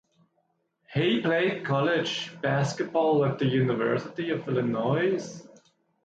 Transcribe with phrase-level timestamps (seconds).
[0.91, 5.43] He played college basketball at the University of Illinois.